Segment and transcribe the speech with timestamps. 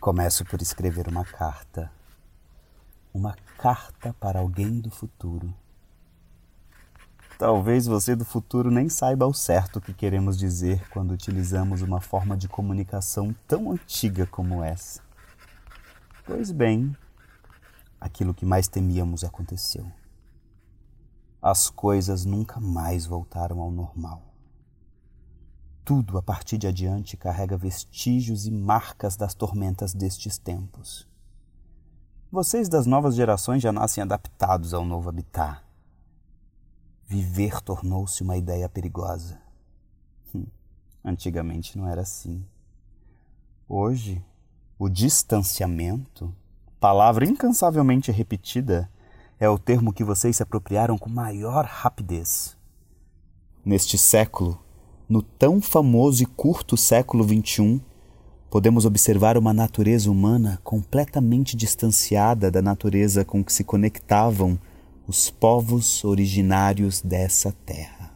[0.00, 1.92] Começo por escrever uma carta.
[3.12, 5.52] Uma carta para alguém do futuro.
[7.38, 12.00] Talvez você do futuro nem saiba ao certo o que queremos dizer quando utilizamos uma
[12.00, 15.02] forma de comunicação tão antiga como essa.
[16.24, 16.96] Pois bem,
[18.00, 19.92] aquilo que mais temíamos aconteceu.
[21.42, 24.29] As coisas nunca mais voltaram ao normal.
[25.90, 31.04] Tudo a partir de adiante carrega vestígios e marcas das tormentas destes tempos.
[32.30, 35.60] Vocês das novas gerações já nascem adaptados ao novo habitat.
[37.08, 39.42] Viver tornou-se uma ideia perigosa.
[40.32, 40.46] Hum,
[41.04, 42.46] antigamente não era assim.
[43.68, 44.24] Hoje,
[44.78, 46.32] o distanciamento,
[46.78, 48.88] palavra incansavelmente repetida,
[49.40, 52.56] é o termo que vocês se apropriaram com maior rapidez.
[53.64, 54.69] Neste século,
[55.10, 57.80] no tão famoso e curto século XXI,
[58.48, 64.56] podemos observar uma natureza humana completamente distanciada da natureza com que se conectavam
[65.08, 68.14] os povos originários dessa terra.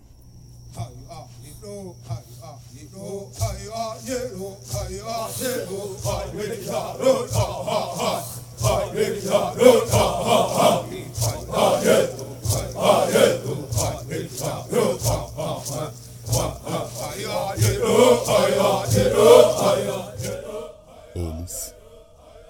[21.14, 21.74] Eles,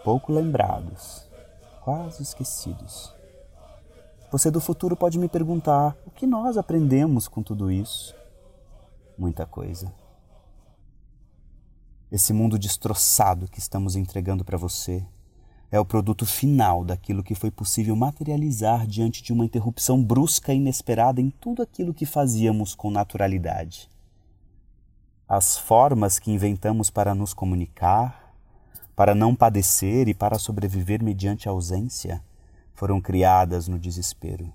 [0.02, 1.28] pouco lembrados,
[1.82, 3.12] quase esquecidos.
[4.32, 8.14] Você do futuro pode me perguntar o que nós aprendemos com tudo isso.
[9.18, 9.92] Muita coisa.
[12.10, 15.06] Esse mundo destroçado que estamos entregando para você
[15.70, 20.56] é o produto final daquilo que foi possível materializar diante de uma interrupção brusca e
[20.56, 23.90] inesperada em tudo aquilo que fazíamos com naturalidade.
[25.28, 28.23] As formas que inventamos para nos comunicar,
[28.94, 32.22] para não padecer e para sobreviver mediante a ausência
[32.74, 34.52] foram criadas no desespero.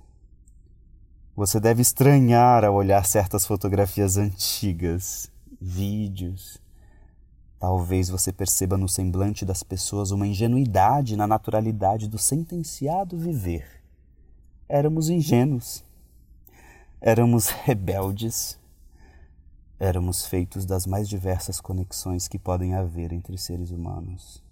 [1.35, 6.61] Você deve estranhar ao olhar certas fotografias antigas, vídeos.
[7.57, 13.65] Talvez você perceba no semblante das pessoas uma ingenuidade na naturalidade do sentenciado viver.
[14.67, 15.83] Éramos ingênuos.
[17.01, 18.58] Éramos rebeldes.
[19.79, 24.43] Éramos feitos das mais diversas conexões que podem haver entre seres humanos.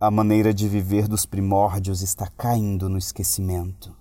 [0.00, 3.96] A maneira de viver dos primórdios está caindo no esquecimento.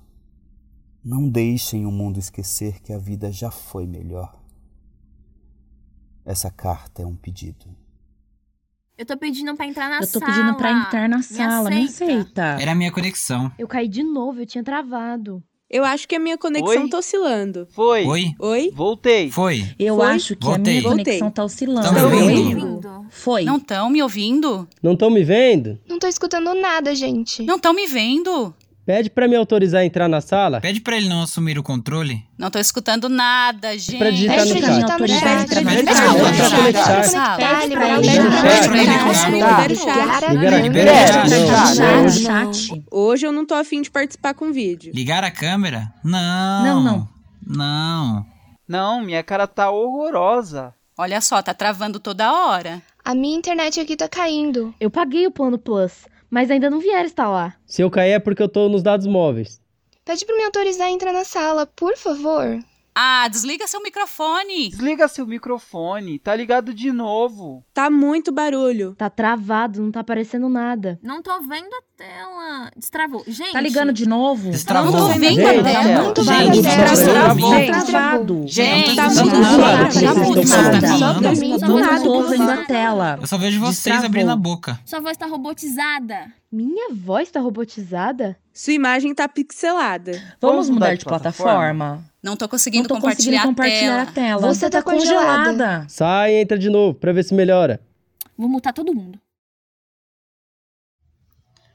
[1.04, 4.40] Não deixem o mundo esquecer que a vida já foi melhor.
[6.24, 7.66] Essa carta é um pedido.
[8.96, 10.06] Eu tô pedindo pra entrar na sala.
[10.06, 12.58] Eu tô pedindo pra entrar na sala, me aceita.
[12.62, 13.52] Era a minha conexão.
[13.58, 15.44] Eu caí de novo, eu tinha travado.
[15.70, 16.90] Eu acho que a minha conexão Oi?
[16.90, 17.68] tá oscilando.
[17.72, 18.06] Foi.
[18.06, 18.26] Oi?
[18.40, 18.72] Oi?
[18.74, 19.30] Voltei.
[19.30, 19.66] Foi.
[19.78, 20.06] Eu Foi?
[20.08, 20.62] acho que Voltei.
[20.62, 21.04] a minha Voltei.
[21.06, 21.88] conexão tá oscilando.
[21.88, 23.06] Tá me ouvindo?
[23.10, 23.44] Foi.
[23.44, 24.66] Não estão me ouvindo?
[24.82, 25.78] Não estão me vendo?
[25.88, 27.44] Não tô escutando nada, gente.
[27.44, 28.54] Não estão me vendo?
[28.88, 30.62] Pede pra me autorizar a entrar na sala.
[30.62, 32.24] Pede pra ele não assumir o controle.
[32.38, 33.98] Não tô escutando nada, gente.
[33.98, 34.98] pra digitar Pede no chat.
[34.98, 35.50] Pede chat.
[35.50, 37.10] pra.
[37.12, 38.42] Tá, Pede pra o ele chat.
[38.42, 40.62] Pede pra ele colocar.
[40.62, 42.84] libera o chat.
[42.90, 44.94] Hoje eu não tô afim de participar com vídeo.
[44.96, 45.94] Ligar a câmera?
[46.02, 46.64] Não.
[46.64, 47.10] Não, não.
[47.46, 48.26] Não.
[48.66, 50.74] Não, minha cara tá horrorosa.
[50.98, 52.82] Olha só, tá travando toda hora.
[53.04, 54.74] A minha internet aqui tá caindo.
[54.80, 57.60] Eu paguei o plano Plus, mas ainda não vieram instalar.
[57.66, 59.62] Se eu cair é porque eu tô nos dados móveis.
[60.06, 62.60] Pede pra me autorizar a entrar na sala, por favor.
[63.00, 64.70] Ah, desliga seu microfone.
[64.70, 66.18] Desliga seu microfone.
[66.18, 67.64] Tá ligado de novo.
[67.72, 68.96] Tá muito barulho.
[68.96, 70.98] Tá travado, não tá aparecendo nada.
[71.04, 72.72] Não tô vendo a tela.
[72.76, 73.24] Destravou.
[73.28, 73.52] Gente.
[73.52, 74.50] Tá ligando de novo?
[74.50, 74.92] Destravou.
[74.92, 76.04] Não tô vendo Gente, a tá tela.
[76.04, 76.62] muito Gente, barulho.
[76.90, 77.52] destravou.
[77.52, 78.44] Tá Gente, travado.
[78.48, 79.94] Gente, tá muito barulho.
[79.94, 82.02] Tá muito tá tô nada.
[82.04, 83.18] tô vendo a Tá tela.
[83.22, 84.06] Eu só vejo vocês Destravou.
[84.08, 84.80] abrindo a boca.
[84.86, 86.32] Sua voz tá robotizada.
[86.52, 88.36] Minha voz tá robotizada?
[88.52, 90.20] Sua imagem tá pixelada.
[90.42, 92.04] Vamos mudar de plataforma?
[92.22, 94.40] Não tô Não conseguindo tô compartilhar, conseguindo compartilhar a a tela.
[94.42, 94.54] tela.
[94.54, 95.52] Você tá tá congelada.
[95.52, 95.86] congelada.
[95.90, 97.80] Sai e entra de novo pra ver se melhora.
[98.38, 99.20] Vou multar todo mundo.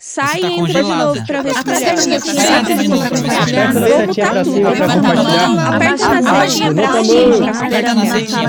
[0.05, 5.75] Sai tá e entra de novo pra ver se de novo pra ver se compartilhar.
[5.77, 6.75] Aperta na a setinha mão.
[6.75, 7.05] pra.
[7.05, 8.49] Gente Aperta na esperando setinha.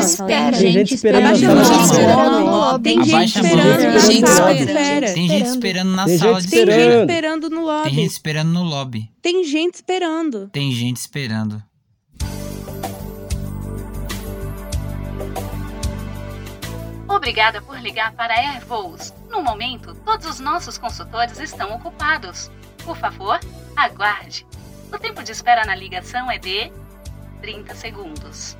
[0.00, 0.56] espera.
[0.56, 1.92] Gente esperando Tem na gente sala de esperando.
[1.92, 2.30] espera.
[2.30, 2.82] no lobby.
[2.84, 3.50] Tem gente Abaixa a mão.
[3.52, 4.78] esperando na Tem gente sala de esperando.
[4.78, 5.12] espera.
[5.12, 7.06] Tem gente esperando na sala de Tem gente espera.
[7.84, 9.10] Tem gente esperando no lobby.
[9.20, 10.48] Tem gente esperando.
[10.50, 11.62] Tem gente esperando.
[17.28, 19.12] Obrigada por ligar para a Air Voos.
[19.28, 22.50] No momento, todos os nossos consultores estão ocupados.
[22.82, 23.38] Por favor,
[23.76, 24.46] aguarde.
[24.90, 26.72] O tempo de espera na ligação é de
[27.42, 28.56] 30 segundos.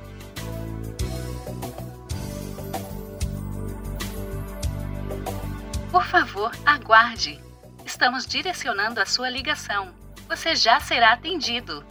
[5.91, 7.43] Por favor, aguarde.
[7.83, 9.91] Estamos direcionando a sua ligação.
[10.27, 11.83] Você já será atendido.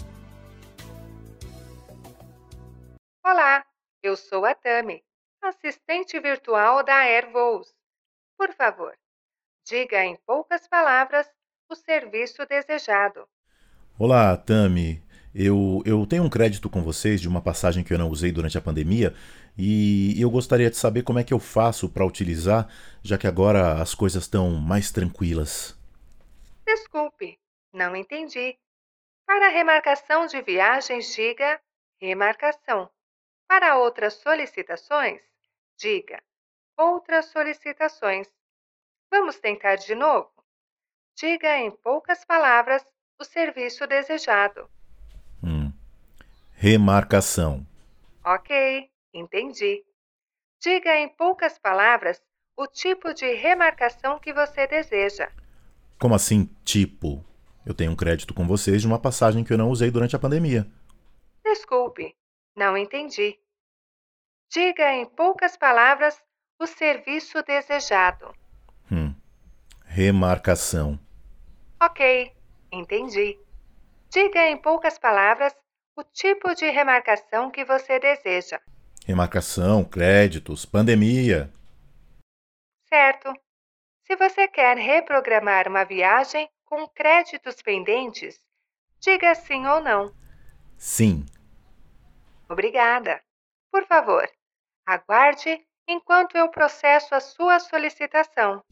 [3.25, 3.65] Olá,
[4.01, 5.03] eu sou a Tami,
[5.43, 7.75] assistente virtual da Airvols.
[8.37, 8.97] Por favor,
[9.65, 11.29] diga em poucas palavras
[11.69, 13.29] o serviço desejado.
[13.99, 15.03] Olá, Tami.
[15.35, 18.57] Eu, eu tenho um crédito com vocês de uma passagem que eu não usei durante
[18.57, 19.15] a pandemia
[19.57, 22.69] e eu gostaria de saber como é que eu faço para utilizar,
[23.03, 25.77] já que agora as coisas estão mais tranquilas.
[26.67, 27.39] Desculpe,
[27.73, 28.57] não entendi.
[29.27, 31.61] Para remarcação de viagens, diga
[32.01, 32.89] remarcação.
[33.49, 35.23] Para outras solicitações,
[35.77, 36.23] diga
[36.77, 38.29] outras solicitações.
[39.11, 40.31] Vamos tentar de novo?
[41.17, 42.85] Diga em poucas palavras
[43.19, 44.71] o serviço desejado.
[45.43, 45.73] Hum.
[46.53, 47.67] Remarcação.
[48.25, 49.85] Ok, entendi.
[50.61, 52.21] Diga em poucas palavras
[52.57, 55.31] o tipo de remarcação que você deseja.
[55.99, 57.25] Como assim, tipo?
[57.65, 60.19] Eu tenho um crédito com vocês de uma passagem que eu não usei durante a
[60.19, 60.67] pandemia.
[61.45, 62.15] Desculpe,
[62.59, 63.39] não entendi.
[64.51, 66.21] Diga em poucas palavras
[66.59, 68.35] o serviço desejado.
[68.91, 69.15] Hum.
[69.85, 70.99] Remarcação.
[71.81, 72.33] Ok,
[72.73, 73.39] entendi.
[74.11, 75.55] Diga em poucas palavras
[75.97, 78.61] o tipo de remarcação que você deseja.
[79.07, 81.51] Remarcação, créditos, pandemia.
[82.89, 83.33] Certo.
[84.05, 88.41] Se você quer reprogramar uma viagem com créditos pendentes,
[89.01, 90.13] diga sim ou não.
[90.77, 91.25] Sim.
[92.49, 93.23] Obrigada.
[93.71, 94.27] Por favor,
[94.87, 98.63] aguarde enquanto eu processo a sua solicitação.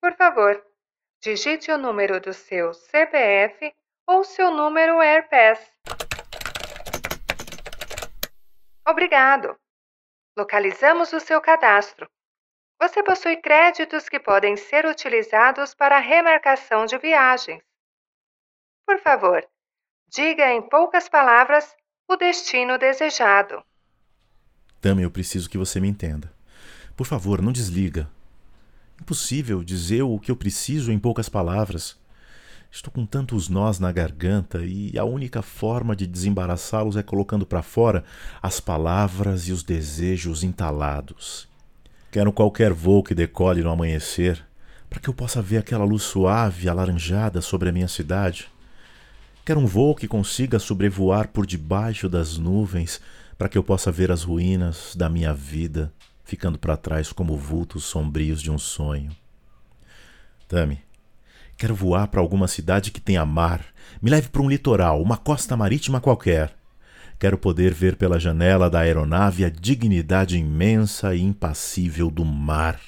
[0.00, 0.62] Por favor,
[1.22, 3.74] digite o número do seu CPF
[4.06, 5.72] ou seu número AirPass.
[8.86, 9.58] Obrigado.
[10.36, 12.06] Localizamos o seu cadastro.
[12.80, 17.62] Você possui créditos que podem ser utilizados para remarcação de viagens.
[18.86, 19.46] Por favor,
[20.08, 21.74] diga em poucas palavras
[22.08, 23.62] o destino desejado.
[24.80, 26.32] Tami, eu preciso que você me entenda.
[26.96, 28.10] Por favor, não desliga.
[29.00, 31.98] Impossível dizer o que eu preciso em poucas palavras.
[32.70, 37.62] Estou com tantos nós na garganta e a única forma de desembaraçá-los é colocando para
[37.62, 38.04] fora
[38.42, 41.48] as palavras e os desejos entalados.
[42.14, 44.40] Quero qualquer voo que decole no amanhecer,
[44.88, 48.48] para que eu possa ver aquela luz suave alaranjada sobre a minha cidade.
[49.44, 53.00] Quero um voo que consiga sobrevoar por debaixo das nuvens,
[53.36, 55.92] para que eu possa ver as ruínas da minha vida
[56.24, 59.10] ficando para trás como vultos sombrios de um sonho.
[60.46, 60.78] Tami,
[61.56, 63.66] quero voar para alguma cidade que tenha mar.
[64.00, 66.54] Me leve para um litoral, uma costa marítima qualquer.
[67.18, 72.80] Quero poder ver pela janela da aeronave a dignidade imensa e impassível do mar.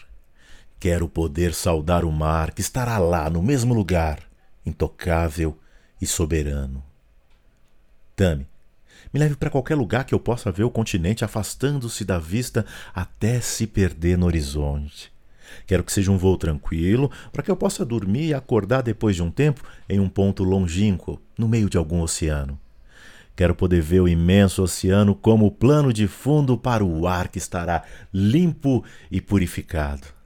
[0.79, 4.21] Quero poder saudar o mar que estará lá no mesmo lugar,
[4.65, 5.57] intocável
[6.01, 6.83] e soberano.
[8.15, 8.47] Tami,
[9.13, 13.41] me leve para qualquer lugar que eu possa ver o continente afastando-se da vista até
[13.41, 15.13] se perder no horizonte.
[15.67, 19.23] Quero que seja um voo tranquilo, para que eu possa dormir e acordar depois de
[19.23, 22.59] um tempo em um ponto longínquo, no meio de algum oceano.
[23.37, 27.85] Quero poder ver o imenso oceano como plano de fundo para o ar que estará
[28.13, 30.17] limpo e purificado.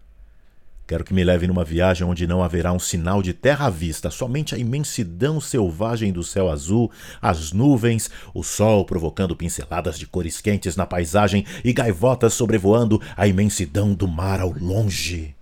[0.86, 4.10] Quero que me leve numa viagem onde não haverá um sinal de terra à vista,
[4.10, 6.90] somente a imensidão selvagem do céu azul,
[7.20, 13.26] as nuvens, o sol provocando pinceladas de cores quentes na paisagem e gaivotas sobrevoando a
[13.26, 15.34] imensidão do mar ao longe.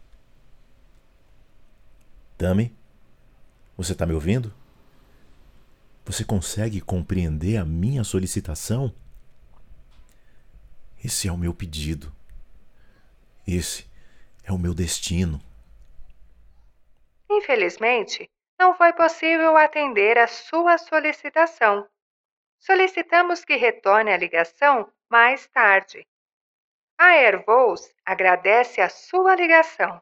[2.36, 2.72] Tami,
[3.76, 4.57] você está me ouvindo?
[6.08, 8.90] Você consegue compreender a minha solicitação?
[11.04, 12.10] Esse é o meu pedido.
[13.46, 13.86] Esse
[14.42, 15.38] é o meu destino.
[17.28, 18.26] Infelizmente,
[18.58, 21.86] não foi possível atender a sua solicitação.
[22.58, 26.06] Solicitamos que retorne a ligação mais tarde.
[26.96, 30.00] A Airvols agradece a sua ligação.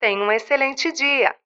[0.00, 1.36] Tenha um excelente dia.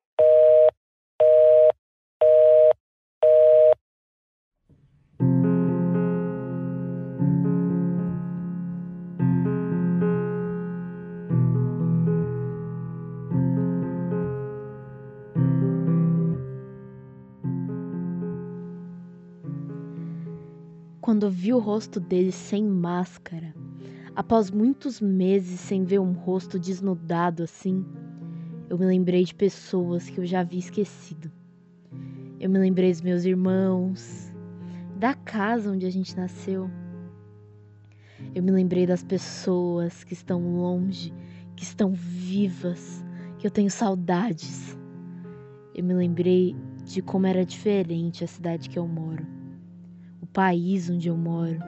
[21.25, 23.55] Quando vi o rosto dele sem máscara,
[24.15, 27.83] após muitos meses sem ver um rosto desnudado assim,
[28.69, 31.33] eu me lembrei de pessoas que eu já havia esquecido.
[32.39, 34.31] Eu me lembrei dos meus irmãos,
[34.99, 36.71] da casa onde a gente nasceu.
[38.35, 41.11] Eu me lembrei das pessoas que estão longe,
[41.57, 43.03] que estão vivas,
[43.39, 44.79] que eu tenho saudades.
[45.75, 46.55] Eu me lembrei
[46.85, 49.27] de como era diferente a cidade que eu moro,
[50.35, 51.61] país onde eu moro.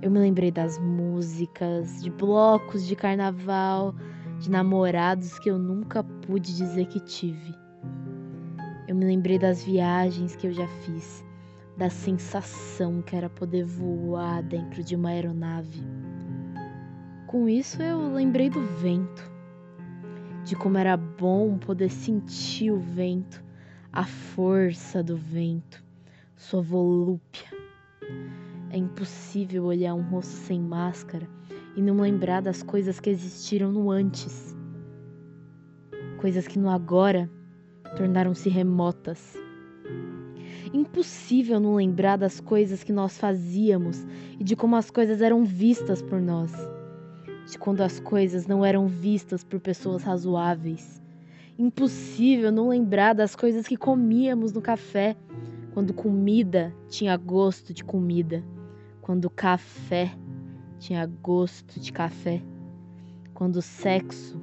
[0.00, 3.92] Eu me lembrei das músicas, de blocos de carnaval,
[4.38, 7.52] de namorados que eu nunca pude dizer que tive.
[8.86, 11.24] Eu me lembrei das viagens que eu já fiz,
[11.76, 15.82] da sensação que era poder voar dentro de uma aeronave.
[17.26, 19.28] Com isso eu lembrei do vento,
[20.44, 23.42] de como era bom poder sentir o vento,
[23.92, 25.83] a força do vento,
[26.36, 27.48] sua volúpia.
[28.70, 31.28] É impossível olhar um rosto sem máscara
[31.76, 34.56] e não lembrar das coisas que existiram no antes.
[36.18, 37.30] Coisas que no agora
[37.96, 39.36] tornaram-se remotas.
[40.72, 44.04] Impossível não lembrar das coisas que nós fazíamos
[44.38, 46.52] e de como as coisas eram vistas por nós.
[47.48, 51.00] De quando as coisas não eram vistas por pessoas razoáveis.
[51.56, 55.16] Impossível não lembrar das coisas que comíamos no café,
[55.74, 58.44] quando comida tinha gosto de comida,
[59.02, 60.16] quando café
[60.78, 62.40] tinha gosto de café,
[63.34, 64.40] quando sexo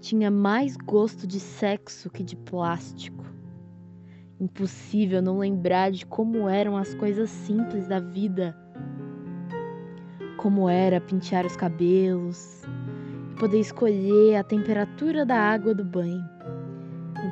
[0.00, 3.24] tinha mais gosto de sexo que de plástico.
[4.40, 8.56] Impossível não lembrar de como eram as coisas simples da vida.
[10.36, 12.62] Como era pentear os cabelos
[13.30, 16.24] e poder escolher a temperatura da água do banho.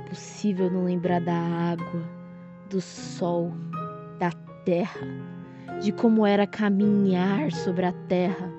[0.04, 2.15] Impossível não lembrar da água,
[2.68, 3.52] do sol,
[4.18, 4.30] da
[4.64, 5.00] terra,
[5.80, 8.50] de como era caminhar sobre a terra.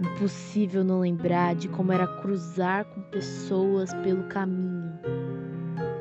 [0.00, 4.98] Impossível não lembrar de como era cruzar com pessoas pelo caminho,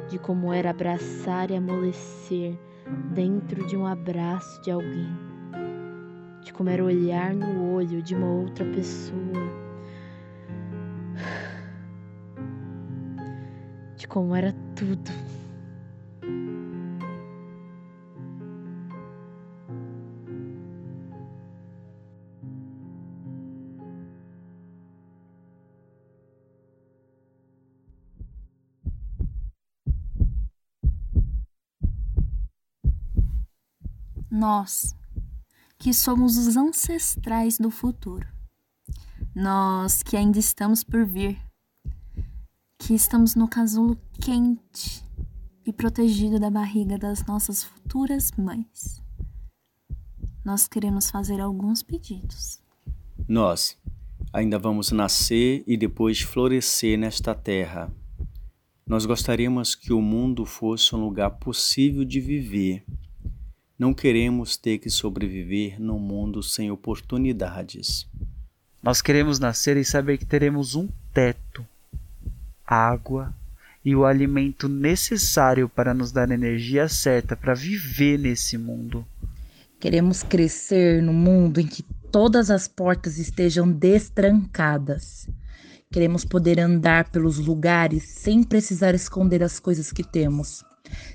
[0.10, 2.58] de como era abraçar e amolecer
[3.14, 5.10] dentro de um abraço de alguém,
[6.42, 9.20] de como era olhar no olho de uma outra pessoa,
[13.98, 15.39] de como era tudo.
[34.32, 34.96] Nós,
[35.78, 38.28] que somos os ancestrais do futuro.
[39.34, 41.40] Nós que ainda estamos por vir,
[42.78, 45.04] que estamos no casulo quente
[45.66, 49.02] e protegido da barriga das nossas futuras mães.
[50.46, 52.62] Nós queremos fazer alguns pedidos.
[53.28, 53.78] Nós
[54.32, 57.92] ainda vamos nascer e depois florescer nesta terra.
[58.86, 62.84] Nós gostaríamos que o mundo fosse um lugar possível de viver.
[63.80, 68.06] Não queremos ter que sobreviver num mundo sem oportunidades.
[68.84, 71.66] Nós queremos nascer e saber que teremos um teto,
[72.68, 73.34] água
[73.84, 79.08] e o alimento necessário para nos dar a energia certa para viver nesse mundo.
[79.80, 81.82] Queremos crescer no mundo em que
[82.12, 85.30] todas as portas estejam destrancadas.
[85.90, 90.66] Queremos poder andar pelos lugares sem precisar esconder as coisas que temos,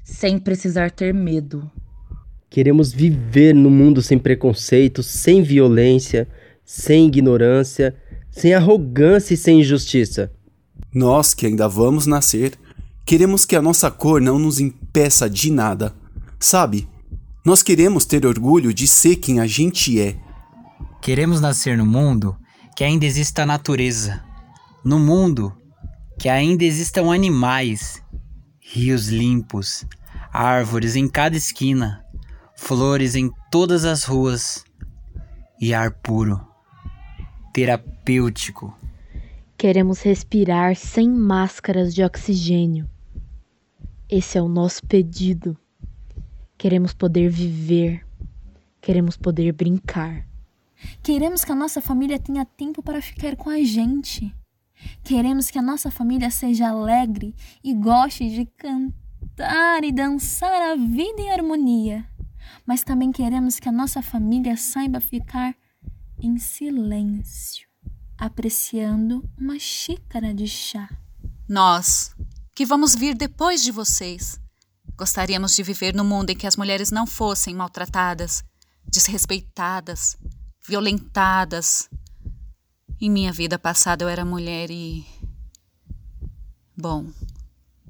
[0.03, 1.71] sem precisar ter medo.
[2.55, 6.29] Queremos viver no mundo sem preconceito, sem violência,
[6.65, 7.97] sem ignorância,
[8.31, 10.31] sem arrogância e sem injustiça.
[10.95, 12.53] Nós que ainda vamos nascer,
[13.05, 15.97] queremos que a nossa cor não nos impeça de nada.
[16.39, 16.89] Sabe?
[17.45, 20.17] Nós queremos ter orgulho de ser quem a gente é.
[21.03, 22.37] Queremos nascer no mundo
[22.77, 24.23] que ainda exista a natureza.
[24.85, 25.53] No mundo
[26.21, 28.01] que ainda existam animais,
[28.61, 29.85] rios limpos,
[30.33, 32.04] árvores em cada esquina,
[32.57, 34.65] flores em todas as ruas
[35.61, 36.41] e ar puro,
[37.53, 38.77] terapêutico.
[39.57, 42.89] Queremos respirar sem máscaras de oxigênio.
[44.09, 45.57] Esse é o nosso pedido.
[46.59, 48.07] Queremos poder viver.
[48.81, 50.27] Queremos poder brincar.
[51.03, 54.35] Queremos que a nossa família tenha tempo para ficar com a gente.
[55.03, 61.21] Queremos que a nossa família seja alegre e goste de cantar e dançar a vida
[61.21, 62.05] em harmonia.
[62.67, 65.55] Mas também queremos que a nossa família saiba ficar
[66.19, 67.67] em silêncio,
[68.17, 70.89] apreciando uma xícara de chá.
[71.49, 72.15] Nós,
[72.55, 74.41] que vamos vir depois de vocês,
[74.97, 78.43] gostaríamos de viver num mundo em que as mulheres não fossem maltratadas,
[78.87, 80.17] desrespeitadas,
[80.67, 81.89] violentadas.
[83.01, 85.05] Em minha vida passada eu era mulher e.
[86.77, 87.07] Bom,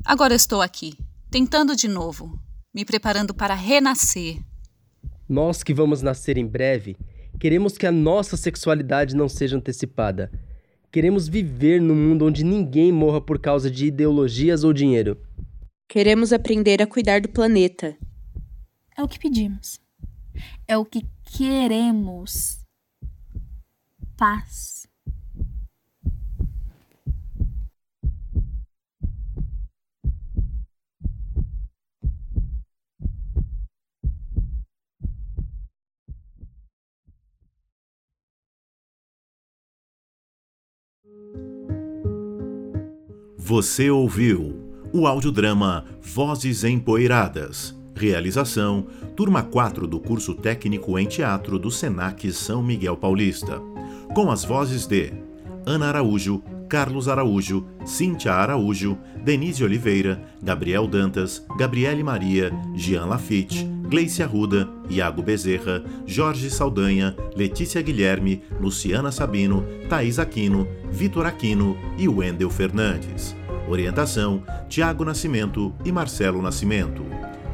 [0.04, 0.98] agora estou aqui,
[1.30, 2.38] tentando de novo,
[2.74, 4.42] me preparando para renascer.
[5.28, 6.96] Nós que vamos nascer em breve,
[7.40, 10.30] queremos que a nossa sexualidade não seja antecipada.
[10.92, 15.18] Queremos viver num mundo onde ninguém morra por causa de ideologias ou dinheiro.
[15.88, 17.96] Queremos aprender a cuidar do planeta.
[18.96, 19.80] É o que pedimos.
[20.68, 21.02] É o que
[21.36, 22.60] queremos.
[24.16, 24.86] Paz.
[43.46, 47.78] Você ouviu o audiodrama Vozes Empoeiradas.
[47.94, 53.60] Realização: Turma 4 do curso técnico em teatro do SENAC São Miguel Paulista.
[54.14, 55.12] Com as vozes de
[55.66, 64.22] Ana Araújo, Carlos Araújo, Cíntia Araújo, Denise Oliveira, Gabriel Dantas, Gabriele Maria, Jean Lafitte, Gleice
[64.22, 72.50] Arruda, Iago Bezerra, Jorge Saldanha, Letícia Guilherme, Luciana Sabino, Thaís Aquino, Vitor Aquino e Wendel
[72.50, 73.36] Fernandes.
[73.68, 77.04] Orientação: Tiago Nascimento e Marcelo Nascimento.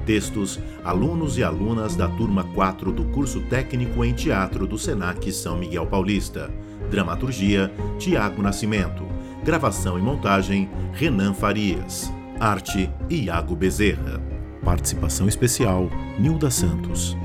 [0.07, 5.57] Textos: alunos e alunas da turma 4 do curso técnico em teatro do SENAC São
[5.57, 6.51] Miguel Paulista.
[6.91, 9.07] Dramaturgia: Tiago Nascimento.
[9.45, 12.13] Gravação e montagem: Renan Farias.
[12.39, 14.21] Arte: Iago Bezerra.
[14.65, 17.17] Participação especial: Nilda Santos.